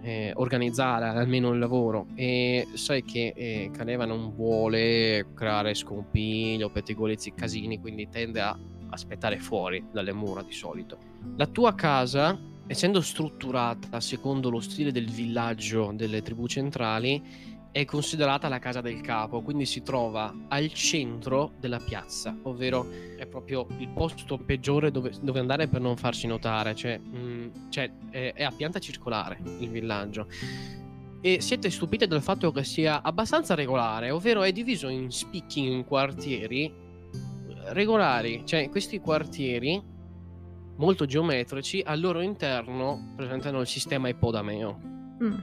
Eh, 0.02 0.32
organizzare 0.36 1.08
almeno 1.08 1.50
il 1.50 1.58
lavoro 1.58 2.06
e 2.14 2.66
sai 2.72 3.04
che 3.04 3.34
eh, 3.36 3.70
Caneva 3.70 4.06
non 4.06 4.32
vuole 4.32 5.26
creare 5.34 5.74
scompiglio, 5.74 6.70
pettegolezzi, 6.70 7.34
casini, 7.34 7.78
quindi 7.78 8.08
tende 8.08 8.40
a 8.40 8.58
aspettare 8.88 9.38
fuori 9.38 9.84
dalle 9.92 10.14
mura 10.14 10.42
di 10.42 10.52
solito. 10.52 10.96
La 11.36 11.46
tua 11.46 11.74
casa, 11.74 12.38
essendo 12.66 13.00
strutturata 13.00 14.00
secondo 14.00 14.50
lo 14.50 14.60
stile 14.60 14.92
del 14.92 15.10
villaggio 15.10 15.92
delle 15.94 16.22
tribù 16.22 16.46
centrali, 16.46 17.48
è 17.72 17.84
considerata 17.84 18.48
la 18.48 18.58
casa 18.58 18.80
del 18.80 19.00
capo, 19.00 19.42
quindi 19.42 19.64
si 19.64 19.82
trova 19.82 20.34
al 20.48 20.72
centro 20.72 21.52
della 21.60 21.78
piazza, 21.78 22.36
ovvero 22.42 22.88
è 23.16 23.26
proprio 23.26 23.66
il 23.78 23.88
posto 23.90 24.38
peggiore 24.38 24.90
dove, 24.90 25.12
dove 25.20 25.38
andare 25.38 25.68
per 25.68 25.80
non 25.80 25.96
farsi 25.96 26.26
notare, 26.26 26.74
cioè, 26.74 26.98
mh, 26.98 27.18
mm, 27.18 27.48
cioè 27.68 27.90
è, 28.10 28.32
è, 28.34 28.42
a 28.42 28.50
pianta 28.50 28.80
circolare 28.80 29.38
il 29.60 29.68
villaggio. 29.70 30.26
E 31.20 31.40
siete 31.40 31.70
stupiti 31.70 32.06
del 32.06 32.22
fatto 32.22 32.50
che 32.50 32.64
sia 32.64 33.02
abbastanza 33.02 33.54
regolare, 33.54 34.10
ovvero 34.10 34.42
è 34.42 34.50
diviso 34.52 34.88
in 34.88 35.10
spicchi 35.10 35.60
in 35.60 35.84
quartieri 35.84 36.88
regolari, 37.68 38.42
cioè 38.44 38.68
questi 38.68 38.98
quartieri 39.00 39.89
molto 40.80 41.04
geometrici 41.04 41.82
al 41.84 42.00
loro 42.00 42.22
interno 42.22 43.12
presentano 43.14 43.60
il 43.60 43.66
sistema 43.66 44.08
ipodameo. 44.08 44.80
Mm. 45.22 45.38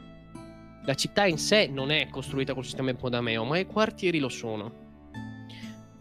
La 0.84 0.96
città 0.96 1.28
in 1.28 1.38
sé 1.38 1.68
non 1.68 1.92
è 1.92 2.10
costruita 2.10 2.56
col 2.56 2.64
sistema 2.64 2.90
ipodameo, 2.90 3.44
ma 3.44 3.60
i 3.60 3.68
quartieri 3.68 4.18
lo 4.18 4.30
sono. 4.30 4.86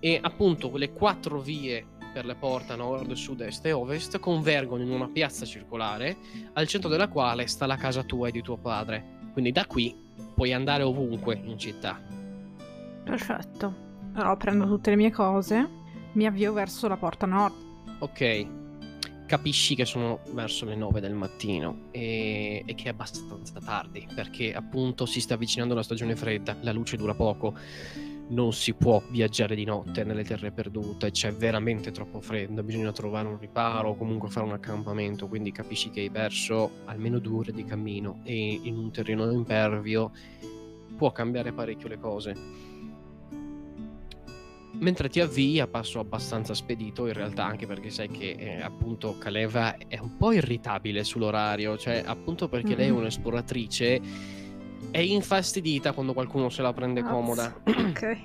E 0.00 0.18
appunto 0.20 0.70
quelle 0.70 0.92
quattro 0.92 1.40
vie 1.40 1.84
per 2.14 2.24
le 2.24 2.34
porte 2.34 2.76
nord, 2.76 3.12
sud, 3.12 3.42
est 3.42 3.66
e 3.66 3.72
ovest 3.72 4.18
convergono 4.18 4.82
in 4.82 4.90
una 4.90 5.08
piazza 5.08 5.44
circolare 5.44 6.16
al 6.54 6.66
centro 6.66 6.88
della 6.88 7.08
quale 7.08 7.46
sta 7.46 7.66
la 7.66 7.76
casa 7.76 8.04
tua 8.04 8.28
e 8.28 8.30
di 8.30 8.40
tuo 8.40 8.56
padre. 8.56 9.18
Quindi 9.32 9.52
da 9.52 9.66
qui 9.66 9.94
puoi 10.34 10.54
andare 10.54 10.82
ovunque 10.82 11.38
in 11.44 11.58
città. 11.58 12.00
Perfetto. 13.04 13.84
Allora 14.14 14.36
prendo 14.36 14.66
tutte 14.66 14.90
le 14.90 14.96
mie 14.96 15.10
cose 15.10 15.68
mi 16.12 16.24
avvio 16.24 16.54
verso 16.54 16.88
la 16.88 16.96
porta 16.96 17.26
nord. 17.26 17.54
Ok, 17.98 18.46
capisci 19.26 19.74
che 19.74 19.84
sono 19.84 20.20
verso 20.30 20.64
le 20.64 20.76
9 20.76 21.00
del 21.00 21.12
mattino 21.12 21.88
e, 21.90 22.62
e, 22.64 22.74
che 22.74 22.84
è 22.84 22.88
abbastanza 22.88 23.60
tardi 23.60 24.06
perché 24.14 24.54
appunto 24.54 25.04
si 25.04 25.20
sta 25.20 25.34
avvicinando 25.34 25.74
la 25.74 25.82
stagione 25.82 26.16
fredda, 26.16 26.56
la 26.60 26.72
luce 26.72 26.96
dura 26.96 27.14
poco, 27.14 27.54
non 28.28 28.52
si 28.52 28.74
può 28.74 29.02
viaggiare 29.10 29.54
di 29.54 29.64
notte 29.64 30.04
nelle 30.04 30.24
terre 30.24 30.50
perdute, 30.50 31.10
c'è 31.10 31.32
veramente 31.32 31.90
troppo 31.90 32.20
freddo, 32.20 32.62
bisogna 32.62 32.92
trovare 32.92 33.28
un 33.28 33.38
riparo 33.38 33.90
o 33.90 33.96
comunque 33.96 34.30
fare 34.30 34.46
un 34.46 34.52
accampamento, 34.52 35.28
quindi 35.28 35.52
capisci 35.52 35.90
che 35.90 36.00
hai 36.00 36.10
perso 36.10 36.70
almeno 36.86 37.18
due 37.18 37.38
ore 37.38 37.52
di 37.52 37.64
cammino 37.64 38.20
e 38.24 38.60
in 38.62 38.76
un 38.76 38.90
terreno 38.90 39.30
impervio 39.30 40.12
può 40.96 41.12
cambiare 41.12 41.52
parecchio 41.52 41.88
le 41.88 41.98
cose 41.98 42.34
mentre 44.78 45.08
ti 45.08 45.20
avvii 45.20 45.60
a 45.60 45.66
passo 45.66 45.98
abbastanza 46.00 46.54
spedito 46.54 47.06
in 47.06 47.12
realtà 47.12 47.44
anche 47.44 47.66
perché 47.66 47.90
sai 47.90 48.08
che 48.08 48.36
eh, 48.38 48.60
appunto 48.60 49.16
Kaleva 49.18 49.76
è 49.76 49.98
un 49.98 50.16
po' 50.16 50.32
irritabile 50.32 51.04
sull'orario 51.04 51.76
cioè 51.78 52.02
appunto 52.04 52.48
perché 52.48 52.68
mm-hmm. 52.68 52.78
lei 52.78 52.88
è 52.88 52.90
un'esploratrice 52.90 54.00
è 54.90 54.98
infastidita 54.98 55.92
quando 55.92 56.12
qualcuno 56.12 56.48
se 56.48 56.62
la 56.62 56.72
prende 56.72 57.00
Ops. 57.00 57.10
comoda 57.10 57.60
ok 57.64 58.18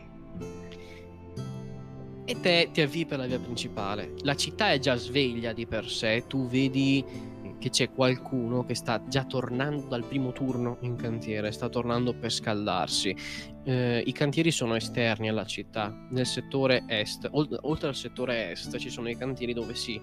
e 2.23 2.39
te 2.39 2.69
ti 2.71 2.81
avvii 2.81 3.05
per 3.05 3.17
la 3.17 3.25
via 3.25 3.39
principale 3.39 4.13
la 4.21 4.35
città 4.35 4.71
è 4.71 4.79
già 4.79 4.95
sveglia 4.95 5.53
di 5.53 5.65
per 5.65 5.89
sé 5.89 6.25
tu 6.27 6.47
vedi 6.47 7.29
che 7.61 7.69
c'è 7.69 7.91
qualcuno 7.91 8.65
che 8.65 8.73
sta 8.73 9.01
già 9.07 9.23
tornando 9.23 9.85
dal 9.87 10.03
primo 10.03 10.31
turno 10.31 10.77
in 10.81 10.95
cantiere, 10.95 11.51
sta 11.51 11.69
tornando 11.69 12.11
per 12.13 12.31
scaldarsi. 12.31 13.15
Eh, 13.63 14.03
I 14.05 14.11
cantieri 14.11 14.51
sono 14.51 14.75
esterni 14.75 15.29
alla 15.29 15.45
città, 15.45 15.95
nel 16.09 16.25
settore 16.25 16.83
est, 16.87 17.27
oltre 17.31 17.87
al 17.87 17.95
settore 17.95 18.51
est 18.51 18.75
ci 18.77 18.89
sono 18.89 19.07
i 19.09 19.15
cantieri 19.15 19.53
dove 19.53 19.75
si 19.75 20.01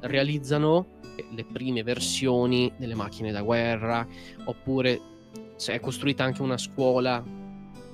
realizzano 0.00 0.98
le 1.34 1.44
prime 1.44 1.82
versioni 1.82 2.72
delle 2.76 2.94
macchine 2.94 3.32
da 3.32 3.42
guerra, 3.42 4.06
oppure 4.44 5.00
è 5.66 5.80
costruita 5.80 6.24
anche 6.24 6.42
una 6.42 6.56
scuola 6.56 7.22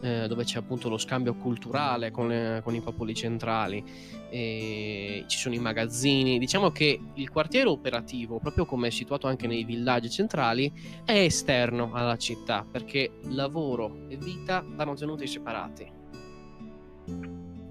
eh, 0.07 0.29
dove 0.29 0.45
c'è 0.45 0.59
appunto 0.59 0.89
lo 0.89 0.99
scambio 0.99 1.35
culturale 1.35 2.13
con, 2.13 2.29
le, 2.29 2.61
con 2.63 2.75
i 2.75 2.81
popoli 2.81 3.15
centrali, 3.15 3.83
ci 4.31 5.39
sono 5.39 5.55
i 5.55 5.59
magazzini. 5.59 6.39
Diciamo 6.39 6.71
che 6.71 7.01
il 7.15 7.31
quartiere 7.31 7.69
operativo, 7.69 8.39
proprio 8.39 8.67
come 8.67 8.89
è 8.89 8.91
situato 8.91 9.27
anche 9.27 9.47
nei 9.47 9.65
villaggi 9.65 10.11
centrali, 10.11 10.73
è 11.05 11.13
esterno 11.13 11.93
alla 11.93 12.17
città 12.17 12.67
perché 12.71 13.19
lavoro 13.31 14.07
e 14.09 14.17
vita 14.17 14.65
vanno 14.67 14.95
tenuti 14.95 15.27
separati 15.27 15.95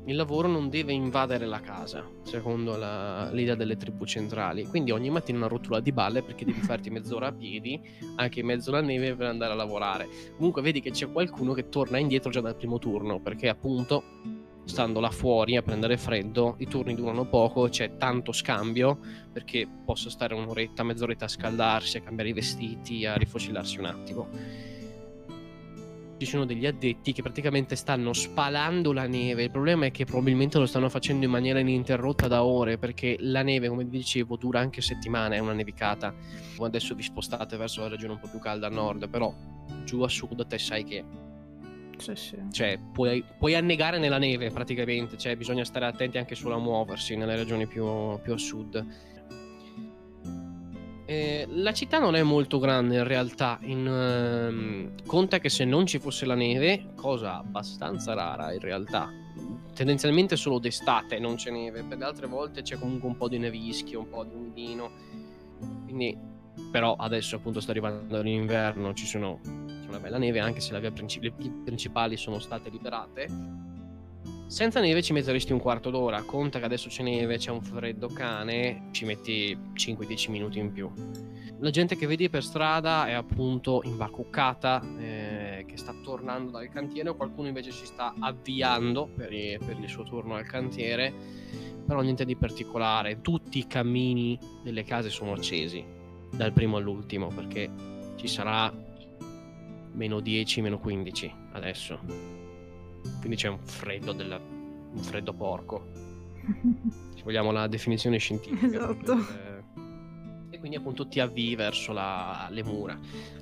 il 0.07 0.15
lavoro 0.15 0.47
non 0.47 0.69
deve 0.69 0.93
invadere 0.93 1.45
la 1.45 1.59
casa, 1.59 2.07
secondo 2.23 2.75
la, 2.77 3.29
l'idea 3.31 3.55
delle 3.55 3.75
tribù 3.75 4.05
centrali. 4.05 4.65
Quindi 4.65 4.91
ogni 4.91 5.09
mattina 5.09 5.39
una 5.39 5.47
rottura 5.47 5.79
di 5.79 5.91
balle 5.91 6.21
perché 6.21 6.45
devi 6.45 6.61
farti 6.65 6.89
mezz'ora 6.89 7.27
a 7.27 7.33
piedi, 7.33 7.81
anche 8.15 8.41
in 8.41 8.45
mezzo 8.45 8.69
alla 8.69 8.81
neve, 8.81 9.15
per 9.15 9.27
andare 9.27 9.53
a 9.53 9.55
lavorare. 9.55 10.07
Comunque 10.35 10.61
vedi 10.61 10.79
che 10.79 10.91
c'è 10.91 11.11
qualcuno 11.11 11.53
che 11.53 11.69
torna 11.69 11.97
indietro 11.97 12.29
già 12.29 12.41
dal 12.41 12.55
primo 12.55 12.77
turno, 12.77 13.19
perché 13.19 13.49
appunto, 13.49 14.03
stando 14.65 14.99
là 14.99 15.09
fuori 15.09 15.57
a 15.57 15.63
prendere 15.63 15.97
freddo, 15.97 16.55
i 16.59 16.67
turni 16.67 16.93
durano 16.93 17.25
poco, 17.25 17.67
c'è 17.69 17.97
tanto 17.97 18.31
scambio, 18.31 18.99
perché 19.33 19.67
posso 19.85 20.09
stare 20.09 20.35
un'oretta, 20.35 20.83
mezz'oretta 20.83 21.25
a 21.25 21.29
scaldarsi, 21.29 21.97
a 21.97 22.01
cambiare 22.01 22.29
i 22.29 22.33
vestiti, 22.33 23.05
a 23.05 23.15
rifocilarsi 23.15 23.79
un 23.79 23.85
attimo 23.85 24.73
ci 26.17 26.25
sono 26.25 26.45
degli 26.45 26.65
addetti 26.65 27.11
che 27.13 27.21
praticamente 27.21 27.75
stanno 27.75 28.13
spalando 28.13 28.93
la 28.93 29.07
neve. 29.07 29.43
Il 29.43 29.51
problema 29.51 29.85
è 29.85 29.91
che 29.91 30.05
probabilmente 30.05 30.57
lo 30.57 30.65
stanno 30.65 30.89
facendo 30.89 31.25
in 31.25 31.31
maniera 31.31 31.59
ininterrotta 31.59 32.27
da 32.27 32.43
ore 32.43 32.77
perché 32.77 33.17
la 33.19 33.41
neve, 33.41 33.67
come 33.67 33.83
vi 33.83 33.97
dicevo, 33.97 34.37
dura 34.37 34.59
anche 34.59 34.81
settimane, 34.81 35.35
è 35.35 35.39
una 35.39 35.53
nevicata. 35.53 36.13
Adesso 36.59 36.95
vi 36.95 37.03
spostate 37.03 37.57
verso 37.57 37.81
la 37.81 37.89
regione 37.89 38.13
un 38.13 38.19
po' 38.19 38.29
più 38.29 38.39
calda 38.39 38.67
a 38.67 38.69
nord, 38.69 39.09
però 39.09 39.33
giù 39.83 40.01
a 40.01 40.09
sud 40.09 40.45
te 40.47 40.57
sai 40.57 40.83
che 40.83 41.03
sì, 41.97 42.13
sì. 42.15 42.37
Cioè, 42.51 42.77
puoi, 42.91 43.23
puoi, 43.37 43.55
annegare 43.55 43.99
nella 43.99 44.17
neve 44.17 44.49
praticamente, 44.51 45.17
cioè 45.17 45.35
bisogna 45.35 45.63
stare 45.63 45.85
attenti 45.85 46.17
anche 46.17 46.35
solo 46.35 46.55
a 46.55 46.59
muoversi 46.59 47.15
nelle 47.15 47.35
regioni 47.35 47.67
più, 47.67 48.19
più 48.21 48.33
a 48.33 48.37
sud. 48.37 48.85
Eh, 51.07 51.45
la 51.49 51.71
città 51.71 51.99
non 51.99 52.15
è 52.15 52.23
molto 52.23 52.57
grande 52.57 52.95
in 52.95 53.03
realtà, 53.03 53.59
in, 53.61 54.95
uh, 54.97 55.05
conta 55.05 55.37
che 55.37 55.49
se 55.49 55.63
non 55.63 55.85
ci 55.85 55.99
fosse 55.99 56.25
la 56.25 56.33
neve, 56.33 56.93
cosa 56.95 57.37
abbastanza 57.37 58.15
rara 58.15 58.51
in 58.53 58.59
realtà, 58.59 59.11
tendenzialmente 59.75 60.35
solo 60.35 60.57
d'estate 60.57 61.19
non 61.19 61.35
c'è 61.35 61.51
neve, 61.51 61.83
per 61.83 61.99
le 61.99 62.05
altre 62.05 62.25
volte 62.25 62.63
c'è 62.63 62.79
comunque 62.79 63.07
un 63.07 63.17
po' 63.17 63.29
di 63.29 63.37
nevischio, 63.37 63.99
un 63.99 64.09
po' 64.09 64.23
di 64.23 64.33
umidino, 64.33 64.91
quindi 65.83 66.17
però 66.71 66.95
adesso 66.95 67.35
appunto 67.35 67.59
sta 67.59 67.69
arrivando 67.69 68.21
l'inverno, 68.23 68.93
ci 68.93 69.05
sono, 69.05 69.39
c'è 69.43 69.87
una 69.87 69.99
bella 69.99 70.17
neve 70.17 70.39
anche 70.39 70.59
se 70.59 70.73
le 70.73 70.79
vie 70.79 70.91
princip- 70.91 71.63
principali 71.63 72.17
sono 72.17 72.39
state 72.39 72.69
liberate 72.69 73.27
senza 74.47 74.79
neve 74.79 75.01
ci 75.01 75.11
metteresti 75.11 75.51
un 75.51 75.59
quarto 75.59 75.89
d'ora, 75.89 76.21
conta 76.21 76.59
che 76.59 76.65
adesso 76.65 76.87
c'è 76.87 77.03
neve, 77.03 77.37
c'è 77.37 77.51
un 77.51 77.61
freddo 77.61 78.07
cane, 78.07 78.89
ci 78.91 79.05
metti 79.05 79.57
5-10 79.73 80.29
minuti 80.29 80.59
in 80.59 80.71
più. 80.71 80.91
La 81.59 81.69
gente 81.71 81.95
che 81.95 82.05
vedi 82.05 82.29
per 82.29 82.43
strada 82.43 83.07
è 83.07 83.13
appunto 83.13 83.81
imbacuccata, 83.83 84.83
eh, 84.99 85.65
che 85.67 85.77
sta 85.77 85.95
tornando 86.03 86.51
dal 86.51 86.69
cantiere, 86.69 87.09
o 87.09 87.15
qualcuno 87.15 87.47
invece 87.47 87.71
si 87.71 87.85
sta 87.85 88.13
avviando 88.19 89.07
per, 89.07 89.29
per 89.29 89.77
il 89.79 89.89
suo 89.89 90.03
turno 90.03 90.35
al 90.35 90.45
cantiere, 90.45 91.11
però 91.85 92.01
niente 92.01 92.25
di 92.25 92.35
particolare. 92.35 93.21
Tutti 93.21 93.57
i 93.57 93.67
cammini 93.67 94.37
delle 94.63 94.83
case 94.83 95.09
sono 95.09 95.33
accesi, 95.33 95.83
dal 96.29 96.53
primo 96.53 96.77
all'ultimo, 96.77 97.27
perché 97.29 97.69
ci 98.15 98.27
sarà 98.27 98.71
meno 99.93 100.19
10, 100.19 100.61
meno 100.61 100.77
15 100.77 101.33
adesso 101.53 102.44
quindi 103.19 103.35
c'è 103.35 103.47
un 103.47 103.59
freddo, 103.59 104.11
della, 104.13 104.37
un 104.37 105.01
freddo 105.01 105.33
porco. 105.33 105.87
Se 107.15 107.23
vogliamo 107.23 107.51
la 107.51 107.67
definizione 107.67 108.17
scientifica. 108.17 108.65
Esatto. 108.65 109.53
e 110.49 110.59
quindi 110.59 110.77
appunto 110.77 111.07
ti 111.07 111.19
avvii 111.19 111.55
verso 111.55 111.91
la, 111.91 112.47
le 112.49 112.63
mura. 112.63 112.97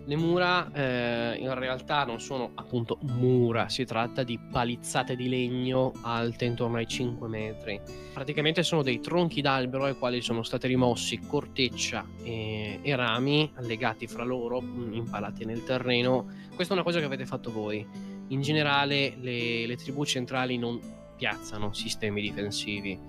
Le 0.05 0.15
mura 0.17 0.70
eh, 0.74 1.38
in 1.38 1.53
realtà 1.53 2.03
non 2.03 2.20
sono 2.20 2.51
appunto 2.55 2.98
mura, 3.03 3.70
si 3.70 3.86
tratta 3.86 4.24
di 4.24 4.38
palizzate 4.51 5.15
di 5.15 5.29
legno 5.29 5.93
alte 6.01 6.46
intorno 6.46 6.77
ai 6.77 6.88
5 6.88 7.27
metri. 7.27 7.79
Praticamente 8.13 8.63
sono 8.63 8.84
dei 8.84 9.00
tronchi 9.00 9.41
d'albero 9.41 9.86
ai 9.86 9.98
quali 9.98 10.22
sono 10.22 10.43
stati 10.43 10.67
rimossi 10.67 11.20
corteccia 11.20 12.05
e, 12.24 12.79
e 12.82 12.96
rami 12.96 13.51
legati 13.60 14.08
fra 14.08 14.24
loro, 14.24 14.62
mm, 14.62 14.93
impalati 14.93 15.46
nel 15.46 15.63
terreno. 15.63 16.27
Questa 16.53 16.74
è 16.74 16.75
una 16.75 16.86
cosa 16.86 17.00
che 17.00 17.05
avete 17.05 17.25
fatto 17.25 17.51
voi. 17.51 18.12
In 18.34 18.42
generale 18.42 19.16
le, 19.20 19.68
le 19.68 19.75
tribù 19.75 20.04
centrali 20.06 20.58
non 20.58 20.80
piazzano 21.16 21.72
sistemi 21.72 22.20
difensivi 22.20 23.00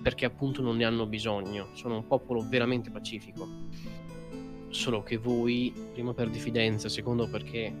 perché 0.00 0.24
appunto 0.24 0.62
non 0.62 0.76
ne 0.76 0.84
hanno 0.84 1.06
bisogno, 1.06 1.68
sono 1.74 1.96
un 1.96 2.06
popolo 2.06 2.46
veramente 2.48 2.90
pacifico. 2.90 3.46
Solo 4.68 5.02
che 5.02 5.16
voi, 5.16 5.72
primo 5.92 6.12
per 6.12 6.30
diffidenza, 6.30 6.88
secondo 6.88 7.28
perché 7.28 7.72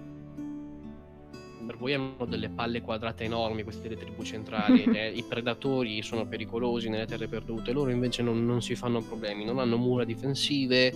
per 1.64 1.76
voi 1.76 1.94
hanno 1.94 2.26
delle 2.26 2.48
palle 2.48 2.80
quadrate 2.80 3.24
enormi 3.24 3.62
queste 3.62 3.88
delle 3.88 4.00
tribù 4.00 4.24
centrali, 4.24 4.82
eh, 4.92 5.08
i 5.08 5.22
predatori 5.22 6.02
sono 6.02 6.26
pericolosi 6.26 6.88
nelle 6.88 7.06
terre 7.06 7.28
perdute, 7.28 7.72
loro 7.72 7.90
invece 7.90 8.22
non, 8.22 8.44
non 8.44 8.60
si 8.60 8.74
fanno 8.74 9.00
problemi, 9.00 9.44
non 9.44 9.60
hanno 9.60 9.76
mura 9.76 10.04
difensive, 10.04 10.92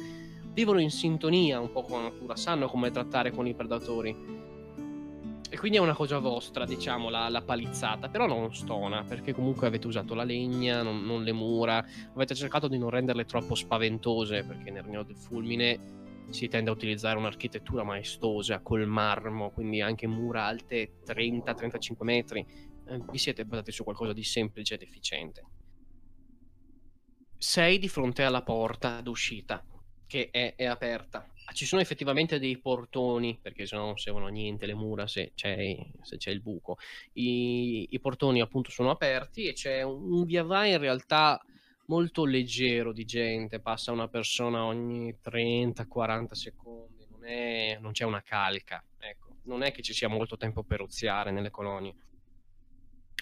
vivono 0.52 0.81
in 0.81 0.90
sintonia 0.90 1.61
un 1.61 1.71
po' 1.71 1.83
con 1.83 2.02
la 2.02 2.09
natura, 2.09 2.35
sanno 2.35 2.69
come 2.69 2.90
trattare 2.90 3.31
con 3.31 3.47
i 3.47 3.55
predatori 3.55 4.36
e 5.56 5.58
quindi 5.58 5.78
è 5.78 5.80
una 5.80 5.94
cosa 5.94 6.18
vostra, 6.18 6.66
diciamo, 6.66 7.08
la, 7.08 7.30
la, 7.30 7.40
palizzata, 7.40 8.10
però 8.10 8.26
non 8.26 8.54
stona, 8.54 9.04
perché 9.04 9.32
comunque 9.32 9.66
avete 9.66 9.86
usato 9.86 10.12
la 10.12 10.22
legna, 10.22 10.82
non, 10.82 11.02
non, 11.02 11.25
le 11.25 11.32
mura, 11.32 11.82
avete 12.12 12.34
cercato 12.34 12.68
di 12.68 12.76
non 12.76 12.90
renderle 12.90 13.25
troppo 13.25 13.54
spaventose, 13.54 14.44
perché 14.44 14.70
nel 14.70 14.82
Regno 14.82 15.02
del 15.02 15.16
Fulmine 15.16 16.26
si 16.28 16.48
tende 16.48 16.68
a 16.68 16.75
utilizzare 16.75 17.16
un'architettura 17.16 17.84
maestosa 17.84 18.60
col 18.60 18.86
marmo, 18.86 19.50
quindi 19.50 19.80
anche 19.80 20.06
mura 20.06 20.44
alte 20.44 21.00
30-35 21.06 21.94
metri. 22.00 22.46
Eh, 22.88 23.00
vi 23.10 23.16
siete 23.16 23.46
basati 23.46 23.72
su 23.72 23.82
qualcosa 23.82 24.12
di 24.12 24.25
semplice 24.25 24.75
ed 24.75 24.82
efficiente. 24.82 25.42
Sei 27.38 27.78
di 27.78 27.88
fronte 27.88 28.25
alla 28.25 28.42
porta 28.42 29.00
d'uscita, 29.00 29.64
che 30.06 30.28
è, 30.30 30.54
è 30.54 30.66
aperta 30.66 31.26
ci 31.52 31.64
sono 31.64 31.80
effettivamente 31.80 32.38
dei 32.38 32.58
portoni, 32.58 33.38
perché 33.40 33.66
se 33.66 33.76
no 33.76 33.84
non 33.84 33.98
servono 33.98 34.26
a 34.26 34.30
niente 34.30 34.66
le 34.66 34.74
mura 34.74 35.06
se 35.06 35.32
c'è, 35.34 35.76
se 36.02 36.16
c'è 36.16 36.30
il 36.30 36.40
buco. 36.40 36.78
I, 37.14 37.86
I, 37.90 38.00
portoni 38.00 38.40
appunto 38.40 38.70
sono 38.70 38.90
aperti 38.90 39.46
e 39.46 39.52
c'è 39.52 39.82
un 39.82 40.24
via 40.24 40.42
vai 40.42 40.72
in 40.72 40.78
realtà 40.78 41.40
molto 41.86 42.24
leggero 42.24 42.92
di 42.92 43.04
gente, 43.04 43.60
passa 43.60 43.92
una 43.92 44.08
persona 44.08 44.64
ogni 44.64 45.16
30-40 45.22 46.32
secondi, 46.32 47.06
non, 47.10 47.24
è, 47.24 47.78
non 47.80 47.92
c'è 47.92 48.04
una 48.04 48.22
calca, 48.22 48.82
ecco. 48.98 49.36
non 49.44 49.62
è 49.62 49.72
che 49.72 49.82
ci 49.82 49.92
sia 49.92 50.08
molto 50.08 50.36
tempo 50.36 50.62
per 50.62 50.80
oziare 50.80 51.30
nelle 51.30 51.50
colonie. 51.50 51.94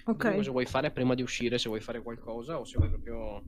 Ok. 0.06 0.34
Cosa 0.34 0.50
vuoi 0.50 0.66
fare 0.66 0.90
prima 0.90 1.14
di 1.14 1.22
uscire? 1.22 1.58
Se 1.58 1.68
vuoi 1.68 1.80
fare 1.80 2.02
qualcosa 2.02 2.58
o 2.58 2.64
se 2.64 2.76
vuoi 2.76 2.90
proprio... 2.90 3.42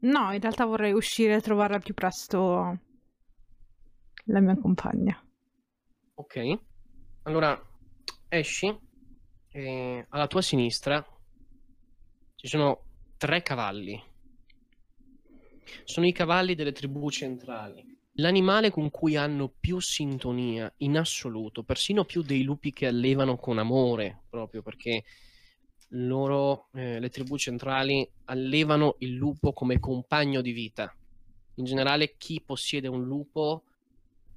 No, 0.00 0.32
in 0.32 0.40
realtà 0.40 0.64
vorrei 0.64 0.92
uscire 0.92 1.36
e 1.36 1.40
trovare 1.40 1.74
al 1.74 1.82
più 1.82 1.94
presto 1.94 2.78
la 4.24 4.40
mia 4.40 4.56
compagna. 4.56 5.20
Ok, 6.14 6.58
allora 7.22 7.60
esci 8.28 8.74
e 9.50 10.06
alla 10.08 10.26
tua 10.26 10.42
sinistra 10.42 11.04
ci 12.34 12.46
sono 12.46 12.84
tre 13.16 13.42
cavalli. 13.42 14.00
Sono 15.84 16.06
i 16.06 16.12
cavalli 16.12 16.54
delle 16.54 16.72
tribù 16.72 17.10
centrali. 17.10 17.84
L'animale 18.16 18.70
con 18.70 18.90
cui 18.90 19.16
hanno 19.16 19.48
più 19.48 19.80
sintonia 19.80 20.70
in 20.78 20.98
assoluto, 20.98 21.62
persino 21.62 22.04
più 22.04 22.22
dei 22.22 22.42
lupi 22.42 22.72
che 22.72 22.86
allevano 22.86 23.36
con 23.36 23.58
amore, 23.58 24.24
proprio 24.28 24.60
perché 24.60 25.04
loro, 25.94 26.68
eh, 26.74 27.00
le 27.00 27.08
tribù 27.08 27.38
centrali, 27.38 28.08
allevano 28.24 28.96
il 28.98 29.14
lupo 29.14 29.52
come 29.52 29.78
compagno 29.78 30.42
di 30.42 30.52
vita. 30.52 30.94
In 31.56 31.64
generale, 31.64 32.16
chi 32.16 32.42
possiede 32.44 32.88
un 32.88 33.02
lupo 33.02 33.64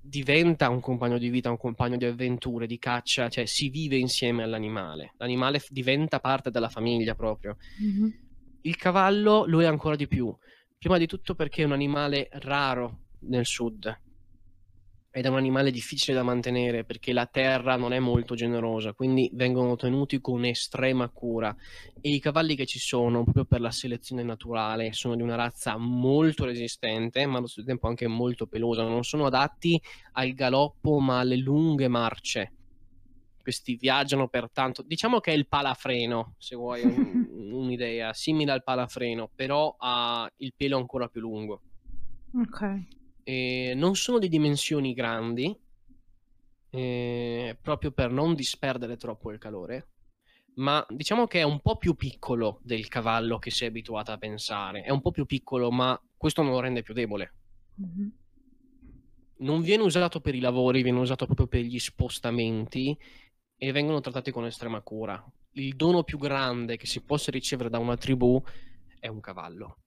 diventa 0.07 0.69
un 0.69 0.79
compagno 0.79 1.17
di 1.17 1.29
vita, 1.29 1.49
un 1.49 1.57
compagno 1.57 1.97
di 1.97 2.05
avventure, 2.05 2.67
di 2.67 2.77
caccia, 2.77 3.29
cioè 3.29 3.45
si 3.45 3.69
vive 3.69 3.97
insieme 3.97 4.43
all'animale. 4.43 5.13
L'animale 5.17 5.59
f- 5.59 5.71
diventa 5.71 6.19
parte 6.19 6.51
della 6.51 6.69
famiglia 6.69 7.15
proprio. 7.15 7.57
Mm-hmm. 7.81 8.09
Il 8.61 8.75
cavallo 8.75 9.45
lo 9.45 9.61
è 9.61 9.65
ancora 9.65 9.95
di 9.95 10.07
più. 10.07 10.35
Prima 10.77 10.97
di 10.97 11.07
tutto 11.07 11.35
perché 11.35 11.63
è 11.63 11.65
un 11.65 11.71
animale 11.71 12.29
raro 12.31 13.05
nel 13.21 13.45
sud 13.45 14.03
ed 15.15 15.23
è 15.23 15.29
un 15.29 15.37
animale 15.37 15.71
difficile 15.71 16.13
da 16.17 16.23
mantenere 16.23 16.83
perché 16.83 17.13
la 17.13 17.25
terra 17.25 17.77
non 17.77 17.93
è 17.93 17.99
molto 17.99 18.35
generosa, 18.35 18.91
quindi 18.91 19.29
vengono 19.31 19.77
tenuti 19.77 20.19
con 20.19 20.43
estrema 20.43 21.07
cura 21.07 21.55
e 22.01 22.09
i 22.09 22.19
cavalli 22.19 22.53
che 22.53 22.65
ci 22.65 22.79
sono, 22.79 23.23
proprio 23.23 23.45
per 23.45 23.61
la 23.61 23.71
selezione 23.71 24.23
naturale, 24.23 24.91
sono 24.91 25.15
di 25.15 25.21
una 25.21 25.35
razza 25.35 25.77
molto 25.77 26.43
resistente, 26.43 27.25
ma 27.27 27.37
allo 27.37 27.47
stesso 27.47 27.65
tempo 27.65 27.87
anche 27.87 28.07
molto 28.07 28.45
pelosa, 28.45 28.83
non 28.83 29.05
sono 29.05 29.27
adatti 29.27 29.81
al 30.13 30.33
galoppo 30.33 30.99
ma 30.99 31.19
alle 31.19 31.37
lunghe 31.37 31.87
marce. 31.87 32.51
Questi 33.41 33.77
viaggiano 33.77 34.27
per 34.27 34.49
tanto, 34.51 34.81
diciamo 34.81 35.21
che 35.21 35.31
è 35.31 35.35
il 35.35 35.47
palafreno, 35.47 36.33
se 36.39 36.57
vuoi 36.57 36.83
un, 36.83 37.29
un'idea, 37.53 38.11
simile 38.11 38.51
al 38.51 38.63
palafreno, 38.63 39.29
però 39.33 39.77
ha 39.79 40.29
il 40.39 40.53
pelo 40.57 40.75
ancora 40.75 41.07
più 41.07 41.21
lungo. 41.21 41.61
Ok. 42.33 42.94
Eh, 43.27 43.73
non 43.75 43.95
sono 43.95 44.19
di 44.19 44.29
dimensioni 44.29 44.93
grandi, 44.93 45.57
eh, 46.69 47.57
proprio 47.59 47.91
per 47.91 48.11
non 48.11 48.35
disperdere 48.35 48.97
troppo 48.97 49.31
il 49.31 49.39
calore, 49.39 49.93
ma 50.57 50.85
diciamo 50.87 51.25
che 51.25 51.39
è 51.39 51.43
un 51.43 51.59
po' 51.59 51.77
più 51.77 51.95
piccolo 51.95 52.59
del 52.61 52.87
cavallo 52.87 53.39
che 53.39 53.49
sei 53.49 53.69
abituata 53.69 54.13
a 54.13 54.17
pensare. 54.19 54.83
È 54.83 54.91
un 54.91 55.01
po' 55.01 55.09
più 55.09 55.25
piccolo, 55.25 55.71
ma 55.71 55.99
questo 56.15 56.43
non 56.43 56.51
lo 56.51 56.59
rende 56.59 56.83
più 56.83 56.93
debole. 56.93 57.33
Mm-hmm. 57.81 58.09
Non 59.37 59.61
viene 59.61 59.81
usato 59.81 60.21
per 60.21 60.35
i 60.35 60.39
lavori, 60.39 60.83
viene 60.83 60.99
usato 60.99 61.25
proprio 61.25 61.47
per 61.47 61.61
gli 61.61 61.79
spostamenti 61.79 62.95
e 63.57 63.71
vengono 63.71 64.01
trattati 64.01 64.29
con 64.29 64.45
estrema 64.45 64.81
cura. 64.81 65.23
Il 65.53 65.75
dono 65.75 66.03
più 66.03 66.19
grande 66.19 66.77
che 66.77 66.85
si 66.85 67.01
possa 67.01 67.31
ricevere 67.31 67.71
da 67.71 67.79
una 67.79 67.97
tribù 67.97 68.39
è 68.99 69.07
un 69.07 69.19
cavallo 69.19 69.79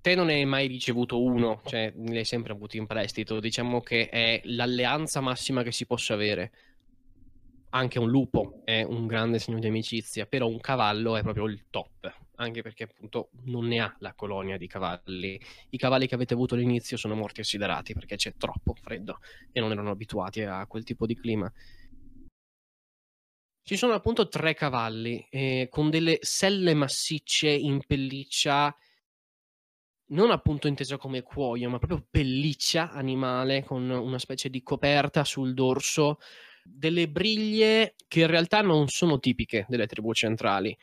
te 0.00 0.14
non 0.14 0.26
ne 0.26 0.34
hai 0.34 0.44
mai 0.44 0.66
ricevuto 0.66 1.22
uno, 1.22 1.60
cioè 1.66 1.92
ne 1.96 2.18
hai 2.18 2.24
sempre 2.24 2.52
avuto 2.52 2.76
in 2.76 2.86
prestito. 2.86 3.40
Diciamo 3.40 3.80
che 3.80 4.08
è 4.08 4.40
l'alleanza 4.44 5.20
massima 5.20 5.62
che 5.62 5.72
si 5.72 5.86
possa 5.86 6.14
avere. 6.14 6.52
Anche 7.72 7.98
un 7.98 8.08
lupo 8.08 8.62
è 8.64 8.82
un 8.82 9.06
grande 9.06 9.38
segno 9.38 9.60
di 9.60 9.68
amicizia, 9.68 10.26
però 10.26 10.48
un 10.48 10.58
cavallo 10.58 11.16
è 11.16 11.22
proprio 11.22 11.46
il 11.46 11.66
top, 11.70 12.12
anche 12.36 12.62
perché 12.62 12.84
appunto 12.84 13.30
non 13.44 13.66
ne 13.68 13.78
ha 13.80 13.94
la 14.00 14.12
colonia 14.14 14.56
di 14.56 14.66
cavalli. 14.66 15.40
I 15.70 15.78
cavalli 15.78 16.08
che 16.08 16.16
avete 16.16 16.34
avuto 16.34 16.54
all'inizio 16.54 16.96
sono 16.96 17.14
morti 17.14 17.40
assiderati 17.40 17.94
perché 17.94 18.16
c'è 18.16 18.34
troppo 18.36 18.74
freddo 18.74 19.18
e 19.52 19.60
non 19.60 19.70
erano 19.70 19.90
abituati 19.90 20.42
a 20.42 20.66
quel 20.66 20.82
tipo 20.82 21.06
di 21.06 21.14
clima. 21.14 21.52
Ci 23.62 23.76
sono 23.76 23.92
appunto 23.92 24.26
tre 24.26 24.54
cavalli 24.54 25.24
eh, 25.30 25.68
con 25.70 25.90
delle 25.90 26.18
selle 26.22 26.74
massicce 26.74 27.50
in 27.50 27.80
pelliccia 27.86 28.74
non 30.10 30.30
appunto 30.30 30.68
intesa 30.68 30.96
come 30.96 31.22
cuoio, 31.22 31.68
ma 31.68 31.78
proprio 31.78 32.06
pelliccia 32.08 32.90
animale 32.90 33.64
con 33.64 33.88
una 33.88 34.18
specie 34.18 34.48
di 34.48 34.62
coperta 34.62 35.24
sul 35.24 35.54
dorso, 35.54 36.18
delle 36.62 37.08
briglie 37.08 37.94
che 38.06 38.20
in 38.20 38.26
realtà 38.26 38.60
non 38.60 38.88
sono 38.88 39.18
tipiche 39.18 39.66
delle 39.68 39.86
tribù 39.86 40.12
centrali, 40.12 40.76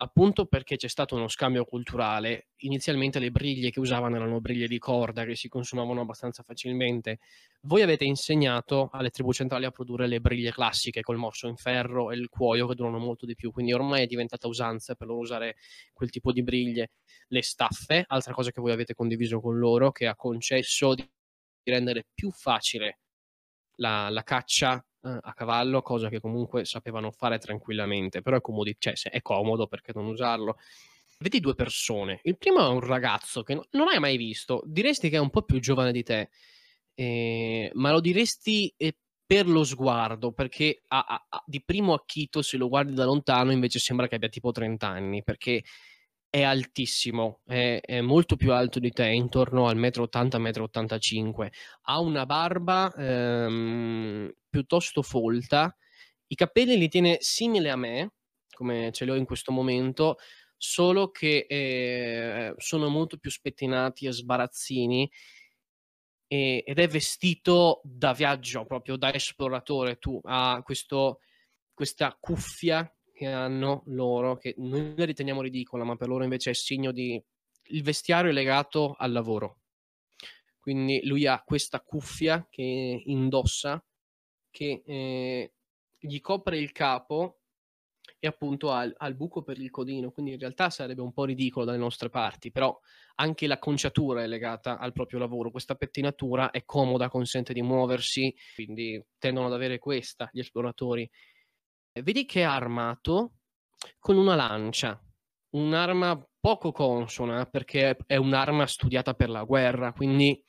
appunto 0.00 0.46
perché 0.46 0.76
c'è 0.76 0.88
stato 0.88 1.16
uno 1.16 1.28
scambio 1.28 1.64
culturale. 1.64 2.48
Inizialmente 2.58 3.18
le 3.18 3.30
briglie 3.30 3.70
che 3.70 3.80
usavano 3.80 4.16
erano 4.16 4.40
briglie 4.40 4.68
di 4.68 4.78
corda 4.78 5.24
che 5.24 5.34
si 5.34 5.48
consumavano 5.48 6.00
abbastanza 6.00 6.42
facilmente. 6.42 7.18
Voi 7.62 7.82
avete 7.82 8.04
insegnato 8.04 8.90
alle 8.92 9.10
tribù 9.10 9.32
centrali 9.32 9.64
a 9.64 9.70
produrre 9.70 10.06
le 10.06 10.20
briglie 10.20 10.52
classiche 10.52 11.02
col 11.02 11.16
morso 11.16 11.48
in 11.48 11.56
ferro 11.56 12.10
e 12.10 12.16
il 12.16 12.28
cuoio 12.28 12.66
che 12.66 12.74
durano 12.74 12.98
molto 12.98 13.26
di 13.26 13.34
più, 13.34 13.50
quindi 13.50 13.72
ormai 13.72 14.02
è 14.02 14.06
diventata 14.06 14.46
usanza 14.46 14.94
per 14.94 15.08
loro 15.08 15.20
usare 15.20 15.56
quel 15.92 16.10
tipo 16.10 16.32
di 16.32 16.42
briglie. 16.42 16.90
Le 17.28 17.42
staffe, 17.42 18.04
altra 18.06 18.32
cosa 18.32 18.50
che 18.50 18.60
voi 18.60 18.72
avete 18.72 18.94
condiviso 18.94 19.40
con 19.40 19.58
loro, 19.58 19.90
che 19.90 20.06
ha 20.06 20.14
concesso 20.14 20.94
di 20.94 21.08
rendere 21.64 22.06
più 22.14 22.30
facile 22.30 23.00
la, 23.76 24.08
la 24.10 24.22
caccia 24.22 24.82
eh, 25.02 25.18
a 25.20 25.32
cavallo, 25.34 25.82
cosa 25.82 26.08
che 26.08 26.20
comunque 26.20 26.64
sapevano 26.64 27.10
fare 27.10 27.38
tranquillamente, 27.38 28.22
però 28.22 28.36
è, 28.36 28.40
comodi- 28.40 28.76
cioè, 28.78 28.94
è 29.10 29.22
comodo 29.22 29.66
perché 29.66 29.92
non 29.94 30.06
usarlo. 30.06 30.56
Vedi 31.18 31.40
due 31.40 31.54
persone. 31.54 32.20
Il 32.22 32.36
primo 32.38 32.64
è 32.64 32.68
un 32.68 32.80
ragazzo 32.80 33.42
che 33.42 33.54
non 33.70 33.88
hai 33.88 33.98
mai 33.98 34.16
visto, 34.16 34.62
diresti 34.66 35.08
che 35.08 35.16
è 35.16 35.20
un 35.20 35.30
po' 35.30 35.42
più 35.42 35.60
giovane 35.60 35.92
di 35.92 36.02
te, 36.02 36.30
eh, 36.94 37.70
ma 37.74 37.90
lo 37.92 38.00
diresti 38.00 38.72
eh, 38.76 38.96
per 39.26 39.46
lo 39.48 39.64
sguardo, 39.64 40.32
perché 40.32 40.82
a, 40.88 41.04
a, 41.06 41.26
a, 41.28 41.42
di 41.46 41.62
primo 41.62 41.92
acchito, 41.92 42.40
se 42.42 42.56
lo 42.56 42.68
guardi 42.68 42.94
da 42.94 43.04
lontano, 43.04 43.52
invece 43.52 43.78
sembra 43.78 44.08
che 44.08 44.14
abbia 44.14 44.28
tipo 44.28 44.52
30 44.52 44.86
anni, 44.88 45.22
perché 45.22 45.62
è 46.30 46.42
altissimo, 46.42 47.40
è, 47.46 47.80
è, 47.80 48.00
molto 48.00 48.36
più 48.36 48.52
alto 48.52 48.78
di 48.78 48.90
te, 48.90 49.08
intorno 49.08 49.66
al 49.68 49.76
metro 49.76 50.04
80, 50.04 50.38
metro 50.38 50.64
85. 50.64 51.52
Ha 51.82 52.00
una 52.00 52.26
barba 52.26 52.92
ehm, 52.94 54.32
piuttosto 54.48 55.02
folta, 55.02 55.74
i 56.26 56.34
capelli 56.34 56.76
li 56.76 56.88
tiene 56.88 57.16
simile 57.20 57.70
a 57.70 57.76
me, 57.76 58.12
come 58.54 58.90
ce 58.92 59.04
li 59.04 59.10
ho 59.10 59.14
in 59.14 59.24
questo 59.24 59.52
momento, 59.52 60.16
solo 60.56 61.10
che 61.10 61.46
eh, 61.48 62.54
sono 62.58 62.88
molto 62.88 63.16
più 63.16 63.30
spettinati 63.30 64.06
e 64.06 64.12
sbarazzini 64.12 65.10
e, 66.26 66.62
ed 66.66 66.78
è 66.78 66.88
vestito 66.88 67.80
da 67.84 68.12
viaggio, 68.12 68.66
proprio 68.66 68.96
da 68.96 69.12
esploratore. 69.14 69.96
Tu 69.96 70.20
ha 70.24 70.60
questo, 70.62 71.20
questa 71.72 72.14
cuffia 72.20 72.92
che 73.18 73.26
hanno 73.26 73.82
loro, 73.86 74.36
che 74.36 74.54
noi 74.58 74.94
la 74.96 75.04
riteniamo 75.04 75.42
ridicola, 75.42 75.82
ma 75.82 75.96
per 75.96 76.06
loro 76.06 76.22
invece 76.22 76.50
è 76.50 76.54
segno 76.54 76.92
di... 76.92 77.20
Il 77.70 77.82
vestiario 77.82 78.30
è 78.30 78.32
legato 78.32 78.94
al 78.96 79.10
lavoro. 79.10 79.62
Quindi 80.60 81.00
lui 81.02 81.26
ha 81.26 81.42
questa 81.44 81.80
cuffia 81.80 82.46
che 82.48 83.02
indossa, 83.06 83.84
che 84.50 84.84
eh, 84.86 85.52
gli 85.98 86.20
copre 86.20 86.58
il 86.58 86.70
capo 86.70 87.40
e 88.20 88.28
appunto 88.28 88.70
ha, 88.70 88.88
ha 88.96 89.06
il 89.08 89.16
buco 89.16 89.42
per 89.42 89.58
il 89.58 89.70
codino, 89.70 90.12
quindi 90.12 90.34
in 90.34 90.38
realtà 90.38 90.70
sarebbe 90.70 91.02
un 91.02 91.12
po' 91.12 91.24
ridicolo 91.24 91.64
dalle 91.64 91.76
nostre 91.76 92.10
parti, 92.10 92.52
però 92.52 92.78
anche 93.16 93.48
l'acconciatura 93.48 94.22
è 94.22 94.28
legata 94.28 94.78
al 94.78 94.92
proprio 94.92 95.18
lavoro, 95.18 95.50
questa 95.50 95.74
pettinatura 95.74 96.50
è 96.50 96.64
comoda, 96.64 97.08
consente 97.08 97.52
di 97.52 97.62
muoversi, 97.62 98.32
quindi 98.54 99.04
tendono 99.18 99.46
ad 99.46 99.54
avere 99.54 99.80
questa 99.80 100.28
gli 100.32 100.38
esploratori 100.38 101.10
vedi 101.92 102.24
che 102.24 102.40
è 102.40 102.44
armato 102.44 103.32
con 103.98 104.16
una 104.16 104.34
lancia, 104.34 105.00
un'arma 105.50 106.26
poco 106.40 106.72
consona 106.72 107.46
perché 107.46 107.96
è 108.06 108.16
un'arma 108.16 108.66
studiata 108.66 109.14
per 109.14 109.28
la 109.28 109.44
guerra, 109.44 109.92
quindi 109.92 110.42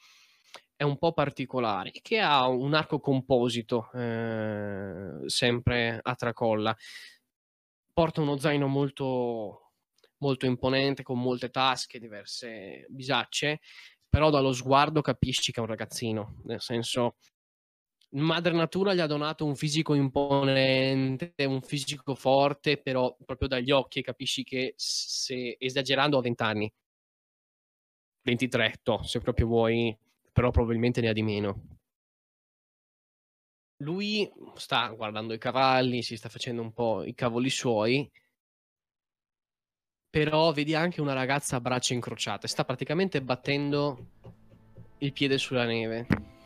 è 0.75 0.83
un 0.83 0.97
po' 0.97 1.11
particolare, 1.11 1.91
che 2.01 2.19
ha 2.19 2.47
un 2.47 2.73
arco 2.73 2.99
composito 2.99 3.91
eh, 3.93 5.23
sempre 5.25 5.99
a 6.01 6.15
tracolla. 6.15 6.75
Porta 7.91 8.21
uno 8.21 8.37
zaino 8.37 8.67
molto, 8.67 9.73
molto 10.19 10.45
imponente, 10.45 11.03
con 11.03 11.19
molte 11.19 11.49
tasche, 11.49 11.99
diverse 11.99 12.85
bisacce, 12.87 13.59
però 14.07 14.29
dallo 14.29 14.53
sguardo 14.53 15.01
capisci 15.01 15.51
che 15.51 15.59
è 15.59 15.63
un 15.63 15.69
ragazzino, 15.69 16.41
nel 16.45 16.61
senso 16.61 17.17
Madre 18.11 18.53
Natura 18.53 18.95
gli 18.95 18.99
ha 18.99 19.05
donato 19.05 19.45
un 19.45 19.55
fisico 19.55 19.93
imponente, 19.93 21.33
un 21.45 21.61
fisico 21.61 22.15
forte, 22.15 22.77
però 22.77 23.15
proprio 23.23 23.47
dagli 23.47 23.69
occhi 23.69 24.01
capisci 24.01 24.43
che 24.43 24.73
se 24.75 25.55
esagerando 25.59 26.17
ha 26.17 26.21
20 26.21 26.43
anni. 26.43 26.73
23, 28.23 28.79
to, 28.81 29.03
se 29.03 29.19
proprio 29.19 29.45
vuoi, 29.45 29.95
però 30.31 30.49
probabilmente 30.49 31.01
ne 31.01 31.09
ha 31.09 31.13
di 31.13 31.21
meno. 31.21 31.77
Lui 33.81 34.29
sta 34.55 34.89
guardando 34.89 35.33
i 35.33 35.37
cavalli, 35.37 36.01
si 36.01 36.17
sta 36.17 36.29
facendo 36.29 36.61
un 36.63 36.73
po' 36.73 37.03
i 37.03 37.13
cavoli 37.13 37.49
suoi, 37.49 38.09
però 40.09 40.51
vedi 40.51 40.73
anche 40.73 40.99
una 40.99 41.13
ragazza 41.13 41.57
a 41.57 41.61
braccia 41.61 41.93
incrociate, 41.93 42.47
sta 42.47 42.65
praticamente 42.65 43.21
battendo 43.21 44.07
il 44.97 45.13
piede 45.13 45.37
sulla 45.37 45.65
neve 45.65 46.38